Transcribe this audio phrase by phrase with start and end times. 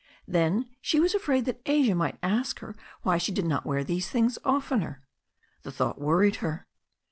[0.27, 4.09] Then she was afraid that Asia might ask her why she did not wear these
[4.09, 5.03] things oftener.
[5.61, 6.65] The thought worried her.